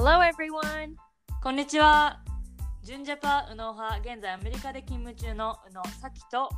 [0.00, 0.94] Hello everyone!
[1.42, 2.20] こんにちは。
[2.84, 6.48] ジュンジャパ右脳派、現在アメリカで勤務中の宇野咲と、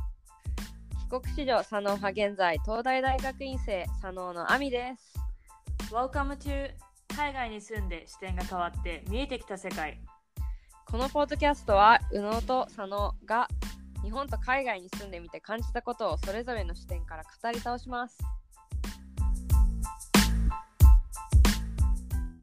[1.09, 5.17] 帰国子女左脳派現在東大大学院生左脳の亜美です。
[5.91, 6.69] Welcome to
[7.17, 9.99] 海外に住んで視点が変わって見えてきた世界。
[10.85, 13.47] このポッドキャストは右脳と左脳が
[14.03, 18.19] 日本と海外に住んでみて感じたことをそれぞれの視点から語り倒します。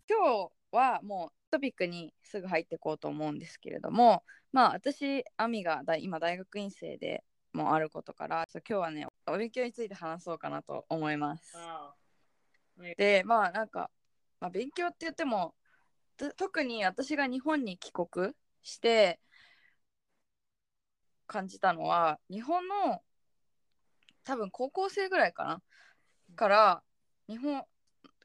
[0.08, 4.22] 今日はもうトピックにすぐ入っていこうと思うんですけれども
[4.52, 11.56] まあ私亜美が大今大学院生でもあることから今日はねお勉強について話そうかなと思います。
[12.96, 13.90] でまあなんか、
[14.40, 15.54] まあ、勉強って言っても
[16.16, 19.18] と特に私が日本に帰国して
[21.26, 23.02] 感じたのは日本の
[24.24, 25.62] 多分高校生ぐらいかな
[26.36, 26.82] から
[27.28, 27.64] 日本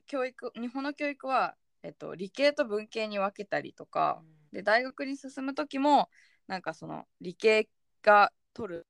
[0.05, 6.09] 教育日本の教育は、えっと、理系と文系に分けたりとかで大学に進む時も
[6.47, 7.69] なんかその理系
[8.01, 8.87] が取る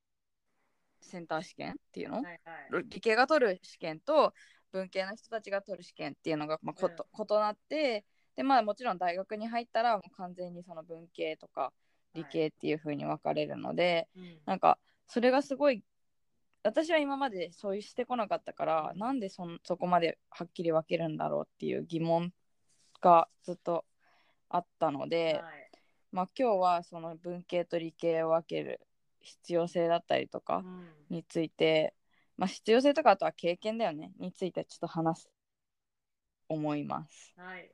[1.01, 2.85] センター試験っていうの、はいはい。
[2.85, 4.33] 理系が取る試験と
[4.71, 11.71] 文系の人たちが取る試験っていうのが、まあ、こと異なってでまあもちろん大学に入ったらもう完全にその文系とか
[12.15, 14.37] 理系っていう風に分かれるので、うん。
[14.45, 15.83] なんかそれがすごい
[16.63, 22.33] 私は今までそういうしてこなかったからなんでそんそこまではっきり分けるんだろうっていう疑問
[23.03, 23.85] がずっと
[24.49, 25.69] あったので、はい。
[26.11, 28.79] まあ今日はその文系と理系を分ける
[29.19, 31.15] 必要性だったりとか、うん。
[31.15, 31.93] について、
[32.37, 35.29] まあ、必要性とかあとは経験だよねについてちょっと話す
[36.49, 37.33] 思います。
[37.37, 37.69] はい。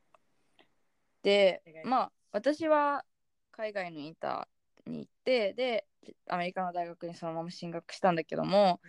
[1.24, 3.06] でまあ私は
[3.52, 5.86] 海外のインターに行ってで
[6.28, 8.80] アメリカの大学にそのまま進学したんだけども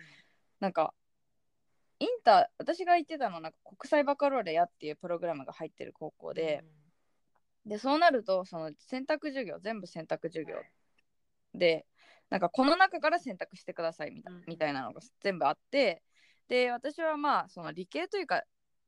[0.59, 0.93] なんか
[2.01, 6.63] インター私が行ってたのはなんか国際バカロレアっていうプログラムが入ってる高校で、
[7.63, 10.55] でそうなるとその選択授業全部選択授業
[11.53, 11.85] で
[12.31, 14.43] なんかこの中から選択してくださいみた,、うん。
[14.47, 16.01] みたいなのが全部あって
[16.47, 18.41] で私はまあその理系というか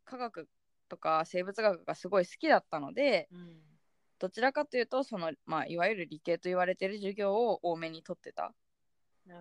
[0.06, 0.47] 科学
[0.90, 3.59] とか生物学がすごい好きだったのでうん。
[4.18, 8.53] どちらかというとその、まあ、いわゆる理系と言われてる授業を多めに取ってた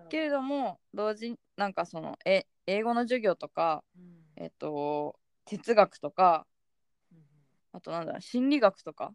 [0.09, 4.13] けれども同時になんかそのえ英語の授業とかうん。
[4.35, 6.45] えっと哲学とか
[7.11, 7.19] うん
[7.73, 9.13] あとなんだ心理学とか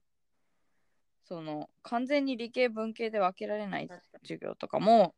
[1.25, 3.89] その完全に理系文系で分けられない
[4.23, 5.15] 授業とかも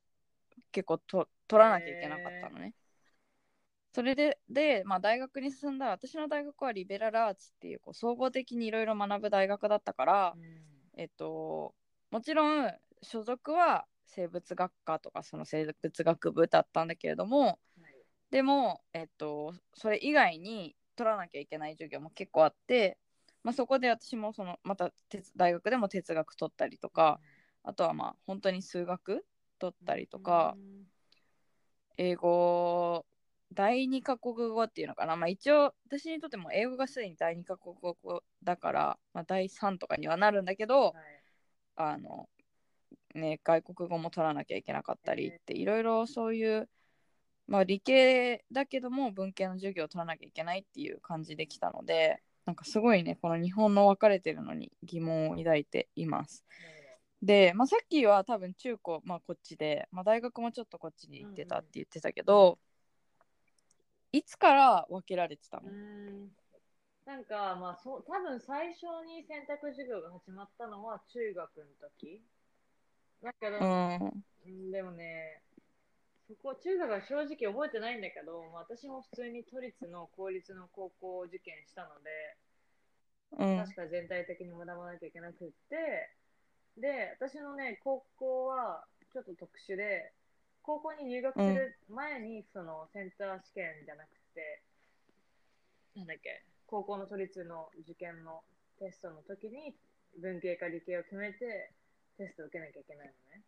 [0.73, 2.75] 結構と取らなきゃいけなかったのね。
[3.93, 10.43] それでで、まあ、大学に進んだら私の大学はリベラルアーツっていうこう総合的にいろいろ学ぶ大学だったから、うん。
[10.97, 11.75] えっと、
[12.11, 12.73] もちろん
[13.03, 17.59] 所属は生物学科とかその生物学部だったんだけれどもはい。
[18.31, 22.99] でも、えっと、それ以外に取らなきゃいけない授業も結構あって、
[23.43, 27.21] まあ、そこで私もそのまた哲大学でも哲学取ったりとか、
[27.65, 29.25] あとはまあ本当に数学
[29.59, 30.87] 取ったりとか、うん。
[31.97, 33.05] 英語
[33.53, 40.95] 第二カ国語っていうのかな、まあ、一応私にとっても英語がすでに第二カ国語だから、まあ、第3とかにはなるんだけど、はい。
[41.77, 42.29] あの
[43.15, 46.69] ね、外国語も取らなきゃいけなかったりっていろいろそういう、
[47.47, 56.45] まあ、理系だけども文系の授業を取らなきゃいけないっていう感じできたのでなんかすごいねこの日本の分かれてるのに疑問を抱いています。
[57.23, 62.59] で、まあ、さっきは多分中高、まあ、こっちで、まあ、大学もちょっとこっちに行ってたって言ってたけど、
[64.13, 65.71] いつから分けられてたの、
[67.07, 71.65] なんかまあそう多分最初に選択授業が始まったのは中学の
[71.99, 72.23] 時
[73.23, 74.25] だけど、うん。
[74.47, 75.43] うんでもね
[76.29, 82.37] そこ中学は正直覚えてないんだけど、まあ私も普通に都立の公立の高校受験したので、
[83.33, 83.57] うん。
[83.67, 86.11] 確か全体的に学ばなきゃいけなくって
[86.79, 90.13] で私のね高校はちょっと特殊で
[90.63, 94.63] 高校に入学する前に、そのセンター試験じゃなくて
[95.97, 98.43] なんだっけ高校の都立の受験の
[98.79, 99.75] テストの時に
[100.21, 101.73] 文系か理系を決めて
[102.21, 103.41] テストを受けなきゃいけないのね。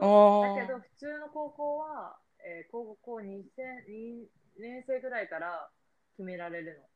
[0.00, 4.24] だけど普通の高校は、えー高校 2, 2
[4.58, 5.68] 年生ぐらいから
[6.16, 6.88] 決められるの。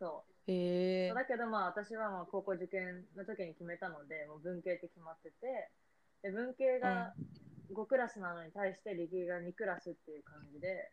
[0.00, 0.50] そう。
[0.50, 5.70] へえだけどまあ私はまあ高校受験の時に決めたのでもう文系って決まってて
[6.22, 7.12] で文系が
[7.72, 10.90] 5クラスなのに対して理系が2クラスっていう感じで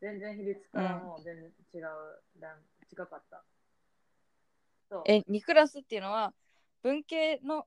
[0.00, 1.82] 全然比率からもう全然違う、
[2.40, 2.58] だん
[2.92, 3.42] 違かった。
[4.90, 5.02] そう。
[5.06, 6.32] え2クラスっていうのは
[6.82, 7.66] 文系の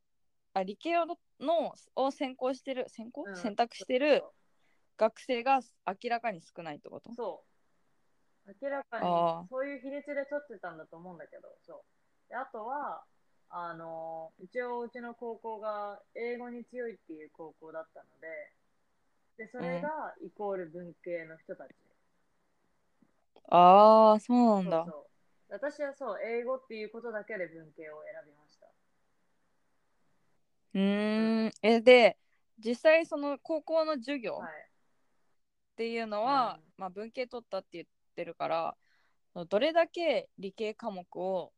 [0.54, 1.06] あ理系を
[1.40, 3.36] のを専攻してる専攻、うん。
[3.36, 4.24] 選択してる
[4.98, 7.14] 学生が明らかに少ないってこと？
[7.14, 7.44] そ
[8.48, 8.56] う。
[8.62, 9.06] 明らかに
[9.50, 11.84] そういう比率で取ってたんだと思うんだけどそ
[12.28, 12.30] う。
[12.30, 13.04] であとは、
[13.50, 21.70] あの、一応うちの高校が英語に強いっていう高校だったので、で、それがイコール文系の人たち。
[23.50, 24.88] ああ、そうなんだ。
[25.50, 28.51] 私はそう、英語っていうことだけで文系を選びました。
[30.74, 31.52] うーん。
[31.62, 32.18] え、で、
[32.60, 34.72] 実際その高校の授業っはい。
[35.76, 37.86] ていうのは、うんまあ文系取ったって言っ
[38.16, 38.78] てるから、
[39.48, 41.54] どれだけ理系科目を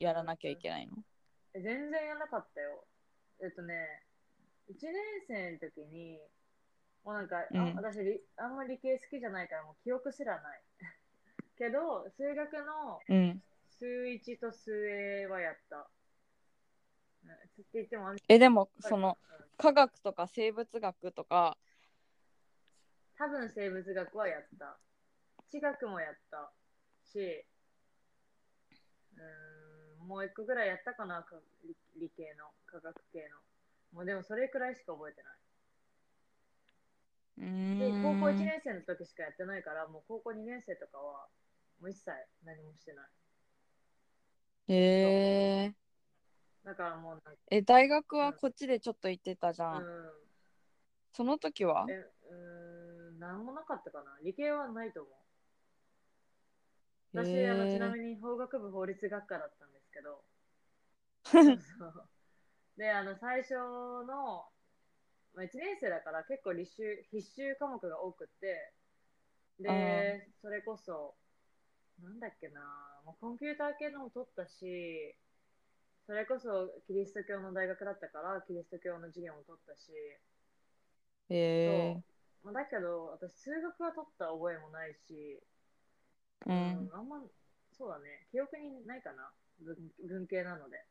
[0.00, 1.04] やらなきゃいけないの？
[1.54, 2.86] え全然やらなかったよ。
[3.42, 4.04] えっとね、
[4.68, 4.94] 1年
[5.28, 6.20] 生の時に、
[7.04, 10.62] もうなんか、あうん私理、あんまり理系好きじゃないから、もう記憶すらない。
[11.58, 13.42] けど、数学のうん。
[13.70, 15.90] 数1と数 A はやった。
[18.28, 21.58] え、でもそのうん科学とか生物学とか、
[23.16, 24.78] 多分生物学はやった。
[25.50, 26.52] 地学もやった
[27.04, 27.44] し、
[29.16, 33.36] うーん、もう一個ぐらいやったかな、か理理系の、科学系の。
[33.92, 35.38] もうでもそれくらいしか覚えてない。
[37.78, 38.02] で、ん。
[38.02, 41.28] 高校1年生の時しかやってないから、もう高校2年生とかは、
[41.80, 42.10] もう一切
[42.44, 43.06] 何もしてない。
[44.68, 44.74] へ
[45.66, 45.74] え。
[46.64, 49.78] だからもうえ、大学はこっちでちょっと行ってたじゃん。
[49.78, 49.84] うん。
[51.12, 51.86] その時は？
[51.88, 51.92] え、
[52.30, 54.18] うーん、なんもなかったかな。
[54.22, 55.14] 理系はないと思う。
[57.12, 60.22] 私、へーあのちなみに法学部法律学科だったんですけど、
[61.24, 62.08] そう
[62.76, 64.46] で、あの、最初の、
[65.34, 68.72] まあ、1年生だから結構立修、必修科目が多くって、
[69.60, 71.14] で、それこそ、
[72.02, 72.60] なんだっけな、
[73.04, 75.16] もうコンピューター系のも取ったし、
[76.10, 79.92] それこそキリスト教の大学だったから、キリスト教の授業も取ったし、
[81.28, 81.36] へ
[81.96, 82.02] え。
[82.42, 85.40] まあ、だけど、私、数学は取った覚えもないし、
[86.46, 86.90] ううんん。
[86.92, 87.22] あんま、
[87.72, 89.30] そうだね、記憶にないかな、
[89.60, 89.76] 文
[90.08, 90.84] 文系なので。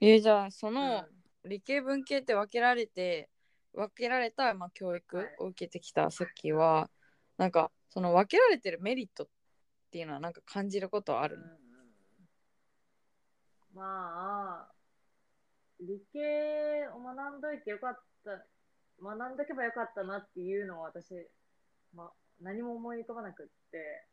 [0.00, 1.04] え、じゃあそうん。
[1.04, 1.06] の
[1.44, 3.28] 理系文系って分けられて
[3.72, 5.34] 分けられた、まあ、教育はい。
[5.38, 6.90] を受けてきたさっきは。
[7.36, 9.28] なんかその分けられてるメリットっ
[9.90, 11.67] ていうのはなんか感じることはあるの、うん
[13.74, 14.72] まあ、
[15.80, 18.44] 理系を学んどいてよかった、
[19.02, 21.14] 学んどけばよかったなっていうのは私、
[21.94, 24.06] まあ、何も思い浮かばなくって、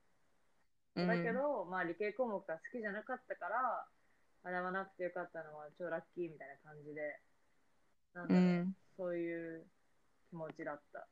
[0.95, 3.85] うんだけど、まあ理系項目が好きじゃなかったから、
[4.45, 7.19] 学ばなくてよかったのは超ラッキーみたいな感じで、
[8.13, 8.75] なんだろう、うん。
[8.95, 9.65] そういう
[10.29, 11.07] 気持ちだった。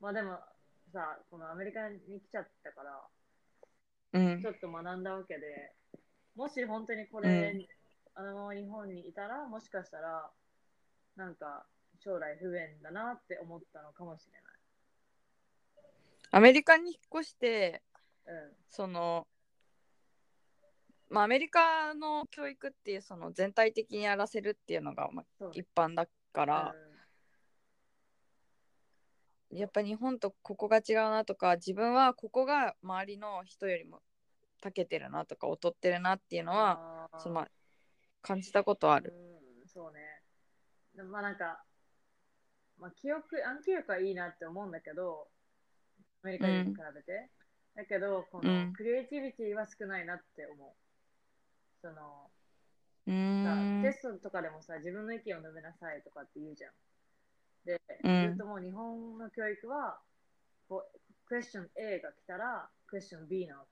[0.00, 0.38] まあでも
[0.92, 3.06] さ、このアメリカに来ちゃったから、
[4.14, 4.42] うん。
[4.42, 5.74] ちょっと学んだわけで、
[6.34, 7.66] もし本当にこれ、うん
[8.14, 10.30] あのまま日本にいたら、もしかしたら、
[11.16, 11.64] なんか
[11.98, 14.32] 将来不便だなって思ったのかもしれ
[16.34, 17.82] アメリカに引っ越して
[18.26, 18.36] ない。
[18.36, 18.52] うん。
[18.70, 19.26] その
[21.10, 26.92] まあアメリカの教育っていうその全体的にやらせるっていうのが、まあ、一般だから、うん
[29.54, 34.00] やっぱ日本とここが違うなとか自分はここが周りの人よりも
[34.62, 37.48] 長けてるなとか劣ってるなっていうのはそのまあ
[38.22, 39.12] 感じたことある。
[39.62, 40.00] うん、そうね。
[41.10, 41.64] まあなんか、
[42.78, 45.26] まあ記憶、暗記力はいいなって思うんだけど、
[46.22, 47.30] アメリカに比べて。
[47.74, 50.72] だけど、このうんクリエイティビティは少ないなって思う。
[51.80, 52.30] その、
[53.06, 56.72] うんテストとかでもさ、自分の意見を述べなさいとかって言うじゃん。
[57.64, 59.98] で、うんずっともう日本の教育は、
[60.68, 63.64] こうクエスチョン A が来たら、クエスチョン B なわ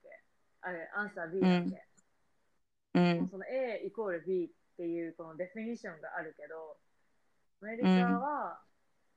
[0.61, 1.83] あれ、アンサー B なわけ？
[2.93, 6.77] うんその A イコール B っていうこのデフィニッションがあるけど、
[7.61, 8.59] アメリカは、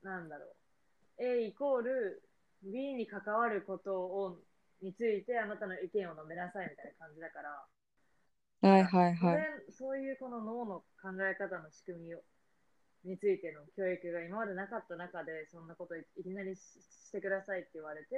[0.02, 0.46] なんだろ
[1.18, 2.22] う、A イコール
[2.62, 4.38] B に関わることを
[4.80, 9.38] についてあなたの意見を述べなさいみたいな感じだから、はいはいはい。
[9.70, 12.20] そういうこの脳の考え方の仕組みを
[13.04, 16.60] についての教育が今までなかった中でそんなこといいきなりし
[17.08, 18.16] してくださいって言われて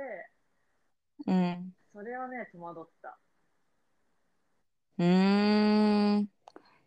[1.26, 1.74] うん。
[1.92, 3.18] それはね戸惑った。
[4.98, 6.30] うーん。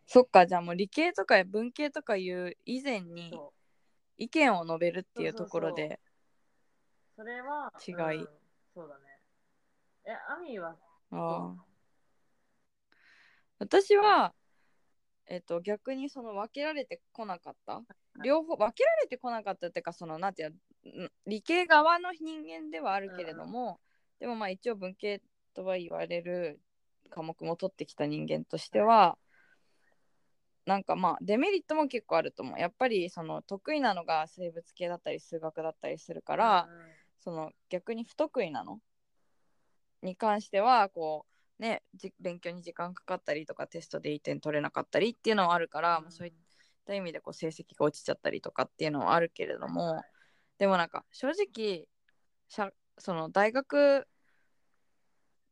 [0.05, 3.39] そっかじゃあもう理系とか文系とかいう以前に
[4.17, 5.99] 意見を述べるっていうところで
[7.15, 8.21] それは違い。
[8.21, 8.27] うん
[8.73, 9.01] そうだね。
[10.05, 10.75] えアミーは？
[11.11, 11.65] ああ。
[13.59, 14.33] 私は
[15.27, 17.81] えっと逆にその分けられてこなかった。
[18.23, 20.55] 両方分けられてこなかったっていうかそのなんていう
[21.27, 23.79] 理系側の人間ではあるけれども、
[24.19, 25.21] でもまあ一応文系
[25.53, 26.59] とは言われる
[27.09, 29.17] 科目も取ってきた人間としては、
[30.65, 32.59] なんかまあデメリットも結構あると思う。
[32.59, 38.79] やっぱりその得意なのが生物系だったり数学だったりするから、うんその逆に不得意なの
[40.01, 41.25] に関してはこ
[41.59, 46.03] うねじ勉強に時間かかったりとかテストでいい点取れなかったりっていうのはあるから、うん。
[46.03, 46.33] まあそういっ
[46.85, 50.03] た意味でこう成績が落ちちゃったりとかっていうのはあるけれども、はい
[50.59, 51.87] でもなんか正直
[52.99, 54.07] その大学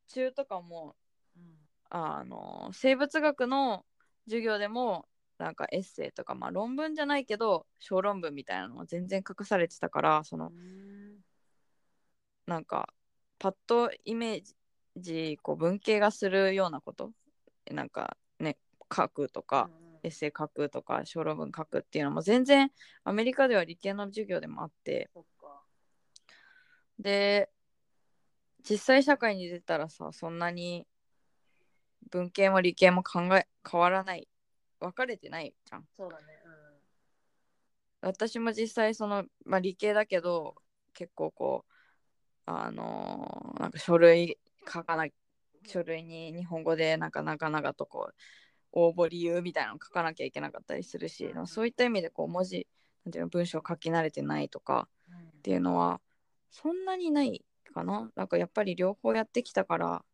[0.10, 0.96] 中とかも
[1.36, 1.44] うん
[1.89, 3.86] あの生物学の
[4.25, 10.51] 授業でもなんかエッセイとか、まあ、論文じゃないけど小論文みたいなのが全然書かされてたからその
[12.48, 12.89] なんか
[13.39, 14.44] パッとイメー
[14.96, 17.12] ジこう文系がするようなこと
[17.72, 18.58] なんかね
[18.94, 19.70] 書くとか、
[20.04, 22.72] エッセイ書くとか小論文書くっていうのも全然
[23.04, 25.10] アメリカでは理系の授業でもあって
[27.00, 27.50] で
[28.70, 30.86] 実際社会に出たらさそんなに
[32.10, 34.27] 文系も理系も考え変わらない。
[34.80, 35.86] 分かれてないじゃん。
[35.98, 36.24] そうだね。
[38.01, 40.56] 私も実際その、まあ、理系だけど
[40.94, 41.72] 結構こう
[42.46, 44.38] あのーなんか書類
[44.72, 45.13] 書かない
[45.66, 48.16] 書類に日本語でなんか長々とこう
[48.72, 51.48] 応募理由みたいなの書かなきゃいけなかったりするし、うん。
[51.48, 52.68] そういった意味でこう文字
[53.04, 55.27] なんていうの文章書き慣れてないとかうんうん。
[55.30, 56.00] っていうのは
[56.50, 58.10] そんなにないかな？
[58.16, 60.06] なんかやっぱり両方やってきたから。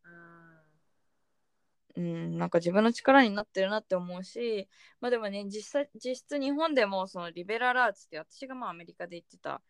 [1.96, 2.02] うん。
[2.02, 4.68] うん、なんか自分の力になってるなって思うし、
[5.00, 9.62] まあでもね、実際、実質日本でもそのリベラルアーツって私がまあアメリカで行ってた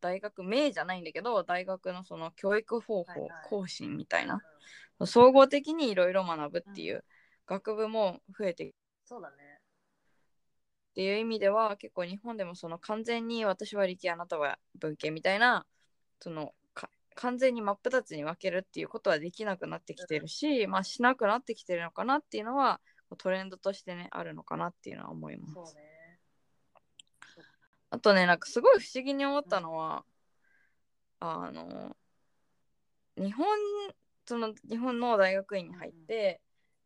[0.00, 4.42] 大学名じゃないんだけど、大学のその教育方法、はいはい更新みたいな、
[4.98, 5.06] うん。
[5.06, 7.04] 総合的にいろいろ学ぶっていう
[7.46, 8.72] 学部も増えてっ
[9.04, 9.36] そうだね。
[10.94, 15.64] ていう意味では結構日本でもその完全に私は理系あなたは文系みたいな
[16.22, 22.80] そのか完全に真っ二つに分けるっていうことはできなくなってきてるし、まあしなくなってきてるのかなっていうのは
[23.18, 25.74] トレンドとしてねあるのかなっていうのは思います。
[25.74, 25.82] ね。
[27.90, 30.04] あとねなんかすごい不思議に思ったのは、
[31.18, 31.96] あの
[33.16, 33.46] 日本
[34.24, 36.40] その日本の大学院に入って、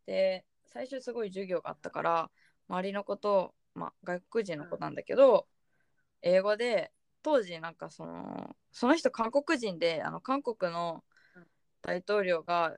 [0.07, 2.31] で最初すごい授業があったから
[2.69, 5.47] 周りの子と、まあ、外国人の子なんだけど、
[6.23, 6.91] 英語で
[7.27, 11.03] 当時なんかそのその人韓国人であの韓国の
[11.83, 12.77] 大統領が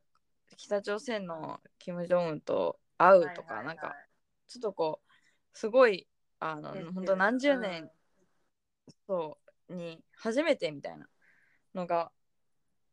[0.57, 3.95] 北朝鮮のキム・ジョンウンと会うとか、はいはいはいなんか
[4.49, 5.13] ちょっとこう
[5.53, 6.07] すごい
[6.41, 7.91] あの本当何十うん年
[9.07, 9.37] そ
[9.69, 11.07] うに初めてみたいな
[11.75, 12.11] のが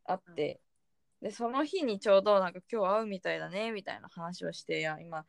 [0.04, 0.60] あって、
[1.22, 5.26] でその日にちょうどなんか今日会うみたいだねみたいな話をしていや今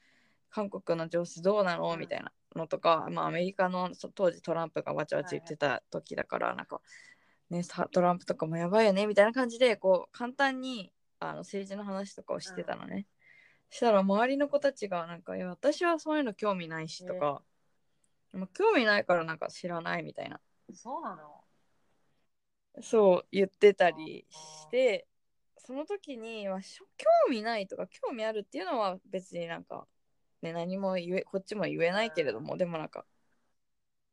[0.50, 2.00] 韓国の上司どうなのうん。
[2.00, 6.80] みたいなのとか、まあ、アメリカのそ当時トランプがわちゃわちゃ言ってた時だから、なんか、
[7.50, 13.06] ね、さトランプとかもやばいよねみたいな感じでこう簡単にあの政治の話とかをしてたのね。
[13.70, 17.42] したら周りの子たちがなんか「いや私はそういうの興味ないし」とか、
[18.32, 20.40] でも興味ないからなんか知らないみたいな。
[20.72, 21.44] そうなの？
[22.82, 25.06] そう言ってたりして
[25.58, 29.88] その時に、まあ、興味ないとか興味あるっていうのは別になんか、
[30.42, 33.04] ね、何も言えこっちも言えないけれどもでもなんか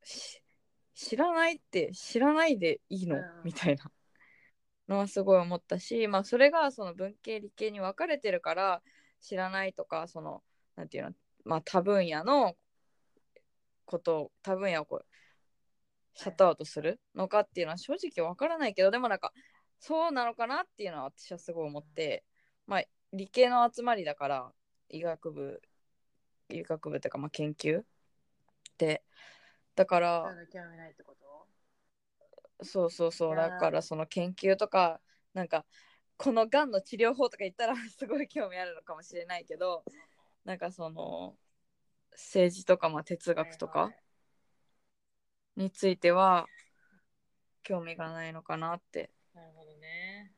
[0.03, 0.41] し
[0.95, 3.23] 知らないって知らないでいいの、うん。
[3.43, 3.91] みたいな。
[4.87, 8.81] のはすごい思ったし、まあ、それがその文系理系に分かれてるから
[9.21, 10.43] 知らないとかその
[10.75, 11.11] なんていうの、
[11.45, 12.55] まあ、多分野の
[13.85, 15.05] ことを多分野をこう
[16.15, 19.31] シャットアウトするのかっていうのは正直わからないけどでもなんか
[19.79, 22.23] そうなのかなっていうのは私はすごい思って
[22.67, 24.51] まあ理系の集まりだから
[24.89, 25.61] 医学部
[26.53, 27.83] 医学部っていうかまあ研究
[28.77, 29.03] で。
[29.75, 30.35] だから
[32.61, 33.35] そうそうそう。
[33.35, 35.01] だからその研究とか
[35.33, 35.65] なんか
[36.17, 39.83] このがんの治療法とか言ったら すごい興味あるのかもしれないけど
[40.45, 41.35] なんかその
[42.11, 43.91] 政治とかまあ哲学とか、
[45.55, 46.47] については
[47.63, 49.09] 興味がないのかなって。
[49.33, 50.31] なるほどね。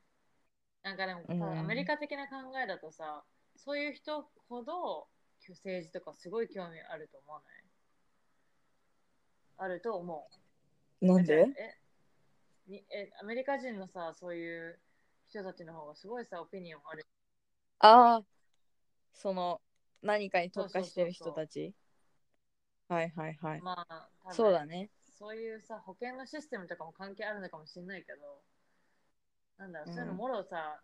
[0.83, 1.59] なんかでもさ、うん。
[1.59, 3.23] アメリカ的な考えだとさ、
[3.55, 5.07] そういう人ほど
[5.53, 7.65] 政治とかすごい興味あると思わない？
[9.57, 10.27] あると思
[11.01, 11.05] う。
[11.05, 11.47] なんで？
[11.57, 11.75] え
[12.67, 14.79] にえアメリカ人のさ、そういう
[15.27, 17.05] 人たちの方がすごいさ、オピニオンある。
[17.79, 18.23] ああ、
[19.13, 19.61] その
[20.01, 21.73] 何かに特化してる人たち
[22.87, 23.61] はいはいはい。
[23.61, 24.89] まあ、そうだね。
[25.17, 28.43] そういうさ、保険のシステムとかも関係あるのかもしれないけど、
[29.57, 30.81] なんだろう、そういうのうんもろさ、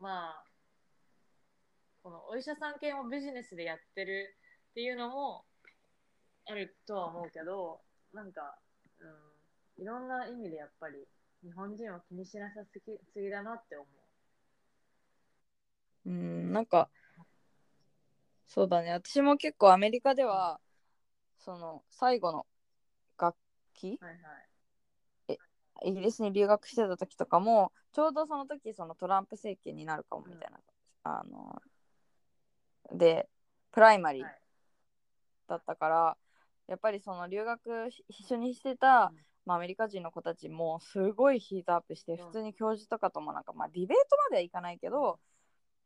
[0.00, 0.44] まあ、
[2.02, 4.36] このお医者さん系もビジネスでやってる
[4.70, 5.44] っていうのも
[6.46, 7.80] あるとは思うけど、
[8.12, 8.58] なんか、
[9.00, 11.06] うん、いろんな意味でやっぱり
[11.44, 13.88] 日本人は気にしなさすぎすぎだなって思う。
[16.10, 16.88] うん、なんか、
[18.46, 18.92] そうだね。
[18.92, 20.60] 私も結構アメリカでは、
[21.38, 22.46] その最後の
[23.20, 23.36] 楽
[23.74, 25.38] 器、はいはい。
[25.84, 30.58] イギリスに留学してた時とかも、ちょうどその時そのトランプ政権になるかもみたいな、
[31.04, 31.62] あの
[32.92, 33.28] で
[33.72, 34.40] プライマリーはい。
[35.48, 36.16] だったから、
[36.66, 39.18] やっぱりその留学し一緒にしてた、うん。
[39.46, 42.26] まあ、アメリカ人の子たちもすごいヒートアップしてうん。
[42.26, 45.18] 普通に教授とかともなんか、まあ、ディベートまではいかないけど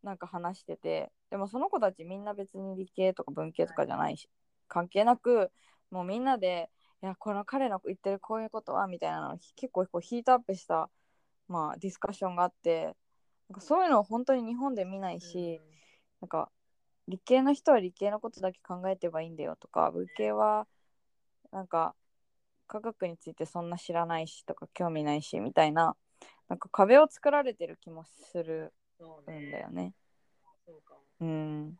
[0.03, 4.29] なんか話しててでもその子たちみんな別に理系とか文系とかじゃないし、
[4.67, 5.53] 関係なく
[5.93, 6.71] もうみんなで
[7.03, 10.91] いやこの彼の言ってるこういうことはみたいなのを結構こうヒートアップした、
[11.47, 12.97] まあ、ディスカッションがあって
[13.49, 15.61] なんかそういうのを本当に日本で見ないし、
[16.21, 16.51] なんか
[17.09, 20.67] 理系の人は理系のことだけ考えてばいいんだよとか文系は
[21.51, 21.95] なんか
[22.67, 25.97] 科学についてそんな知らないしとか興味ないしみたいな
[26.49, 28.73] なんか壁を作られてる気もする
[29.31, 29.95] んだねよね。
[30.65, 31.79] そうかもうん。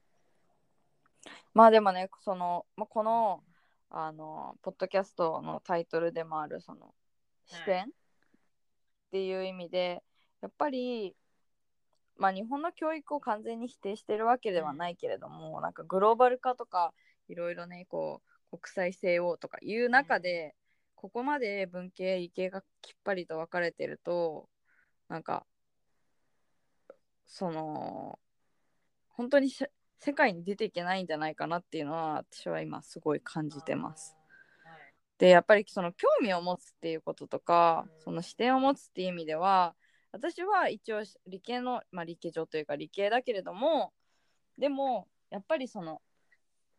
[1.55, 3.43] まあでもねその、まあ、この
[3.91, 6.95] あのポッドキャストのタイトルでもあるその
[7.47, 7.93] 視点、はい
[9.09, 10.03] っていう意味で
[10.41, 11.15] やっぱり
[12.17, 16.93] まあ日本の教育を完全に否定してるわけではないけれども、なんかグローバル化とか
[17.29, 20.55] いろいろねこう国際性をとかいう中で、
[20.95, 24.49] ここまで文系理系がきっぱりと分かれてると
[25.09, 25.45] なんか
[27.27, 28.19] その
[29.09, 29.67] 本当にし
[29.99, 34.17] 世界に出ていけないんじゃないかなっていうのは私は今すごい感じてます。
[35.19, 38.03] でやっぱりその興味を持つっていうこととか、うん。
[38.03, 39.75] その視点を持つっていう意味では
[40.13, 43.93] 私は一応理系の、まあ、理系上というか理系だけれども
[44.59, 46.01] でもやっぱりその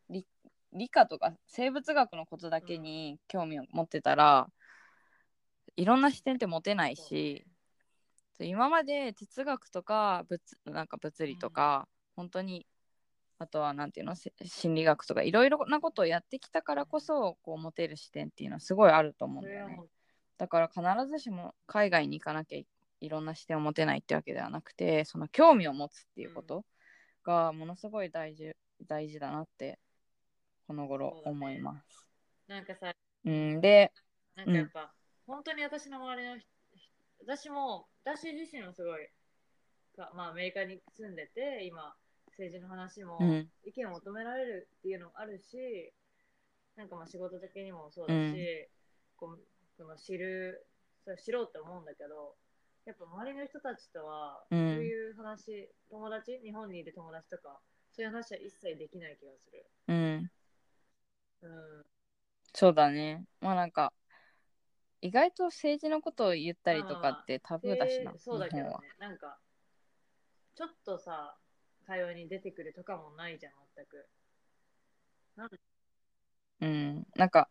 [0.09, 0.25] 理
[0.73, 4.47] 理科とか生物学のことだけに興味を持ってたら、
[5.75, 7.45] いろんな視点って持てないし、
[8.39, 12.65] 今まで哲学とか物なんか物理とか、本当に
[13.39, 19.79] あとはなんていうのせ心理学とかいろいろなことをやってきたからこそこう持てる視点っていうのはすごいあると思うんだよね。
[20.37, 22.57] だから必ずしも海外に行かなきゃ
[23.03, 26.65] いいろんな視点を持てないってわけではなくてその興味を持つっていうこと
[27.23, 28.53] がものすごい大事
[28.87, 29.79] 大事だなって
[30.67, 32.07] この頃思います。
[32.47, 32.93] なんかさ
[33.25, 33.91] うん、で、
[34.35, 34.93] なんかやっぱ、
[35.25, 36.47] 本当に私の周りの人
[37.25, 39.07] 私も私自身もすごい
[39.95, 41.95] か、まあ、アメリカに住んでて今
[42.31, 43.49] 政治の話もうん。
[43.65, 45.93] 意見を求められるっていうのもあるし、
[46.75, 48.35] なんかまあ仕事的にもそうだし、うん。
[49.15, 49.39] こう
[49.77, 50.67] この知る
[51.05, 52.35] そう知ろうって思うんだけど
[52.85, 57.59] やっぱ周りの人たちとは、うんそういう話友達日本にいる友達とか
[57.95, 59.65] そういう話は一切できない気がする。
[59.87, 60.31] うん、
[61.41, 61.85] うん
[62.53, 63.23] そうだね。
[63.41, 63.93] まあなんか
[65.01, 68.73] 意外と政治のことを言ったりとかってタブーだしな、でそうだけどね。
[68.99, 69.37] なんか
[70.55, 71.35] ちょっとさ
[71.85, 74.07] 会話に出てくるとかもないじゃん全く
[75.35, 75.49] なん
[76.61, 77.49] うん、なんか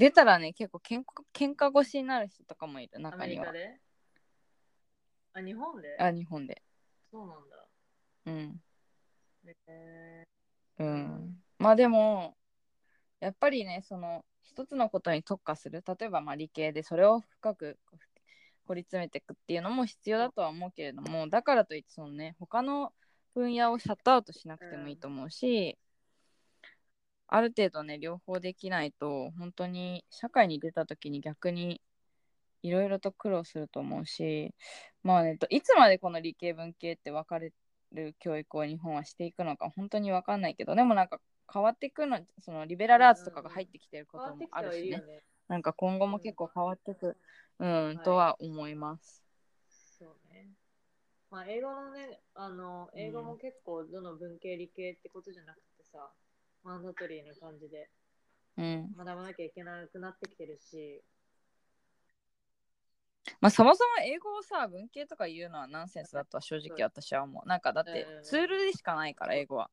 [0.00, 3.52] 出たらね結構けん喧嘩腰になる人とかもいるア中には。
[3.52, 3.80] メリカで？
[5.34, 5.96] あ日本で？
[6.00, 6.62] あ日本で。
[7.12, 7.66] そうなんだ。
[8.24, 8.62] うん。
[9.68, 10.24] へ
[10.78, 11.36] うん。
[11.58, 12.34] まあでも
[13.20, 17.78] やっぱりねその一つのことに特化する例えばまあ理系でそれを深く
[18.66, 22.94] 掘り詰めていくっていうのも必要だとは思うけれどもだからといってそのね他の
[23.34, 25.76] 分野をシャットアウトしなくてもいいと思うし、
[27.32, 31.80] ある程度ね両方できないと本当に社会に出た時に逆に
[32.62, 34.52] いろいろと苦労すると思うし
[35.02, 37.52] まあねといつまでこの理系文系って分かれ
[37.92, 41.20] る教育を日本はしていくのか本当に分かんないけどでもなんか
[41.52, 44.88] 変わっていくのそのリベラルアーツとかが入ってきてることもあるしね。
[44.88, 47.16] てはいるよねなんか今後も結構変わってく
[47.58, 49.22] うん、いとは思います。
[49.98, 50.46] そうね。
[51.30, 56.10] まあ英語のねあの英語も結構どの文系理系ってことじゃなくてさ、
[56.62, 57.88] マンダトリーな感じで。
[58.56, 58.92] うん。
[58.96, 61.02] 学ばなきゃいけなくなってきてるし。
[63.40, 67.48] まあ、そもそも英語をさ文系とか言うのはナンセンスだとは正直私は思う。
[67.48, 69.70] なんかだってうんツールでしかないから英語は。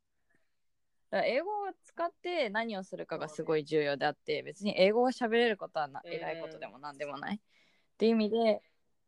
[1.09, 6.13] だから英語を使って何をするかがすごい重要であって別に英語が喋れることはなうん。
[6.13, 7.35] 偉いことでもなんでもない。
[7.35, 7.39] っ
[7.97, 8.61] ていう意味で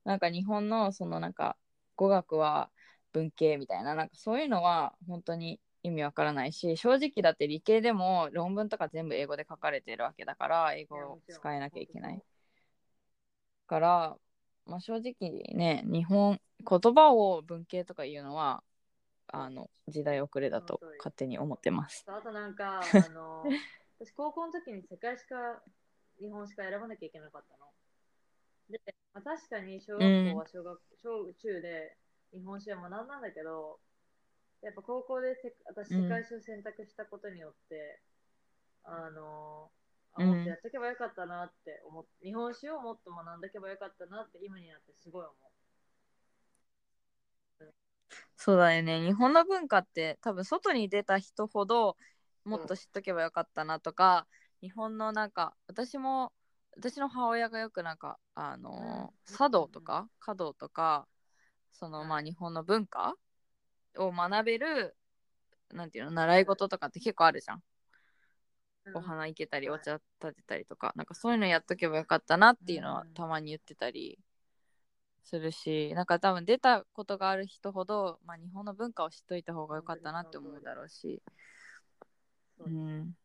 [0.03, 1.57] なんか日本のそのなんか
[1.95, 2.69] 語学は
[3.11, 12.21] 文系みたいななんかそういうのは本当に意味わからないし正直だって理系でも論文とか全部英語で書かれてるわけだから英語を使えなきゃいけない。
[13.67, 14.17] から、
[14.65, 15.13] まあ、正直
[15.53, 18.63] ね日本言葉を文系とか言うのは
[19.31, 22.03] あの時代遅れだと勝手に思ってます。
[22.07, 23.43] あとなんか、あの、
[23.99, 25.61] 私高校の時に世界史か
[26.19, 27.65] 日本史か選ばなきゃいけなかったの。
[28.69, 28.81] で、
[29.13, 31.95] まあ、確かに小学校は小学、小中で
[32.33, 33.79] 日本史は学んだんだけど、
[34.61, 38.01] やっぱ高校でせ私世界史を選択したことによって、
[38.83, 39.71] あの、
[40.13, 40.27] あうん。
[40.27, 45.51] もっとやっとけばよかったなって思って、日本史をもっと学んどけばよかったなって今になってすごい思う。
[48.37, 49.05] そうだよね。
[49.05, 51.97] 日本の文化って多分外に出た人ほど
[52.45, 54.27] もっと知っとけばよかったなとか、
[54.61, 56.33] 日本のなんか私も
[56.75, 61.07] 私の母親がよくなんかあのー茶道とか華道とか
[61.71, 63.15] そのまあ日本の文化
[64.05, 64.95] を学べる
[65.71, 67.63] なんていうの習い事とかって結構あるじゃん。
[68.95, 73.13] お花いけたりはいお茶立てたりとかなんかそういうのやっとけばよかったなっていうのはうん。
[73.13, 74.17] たまに言ってたり
[75.23, 81.21] するしなんか多分出たことがある人ほど、まあ、日本の文化を知っといた方がよかったなって思うだろうし、
[82.57, 83.15] そうん、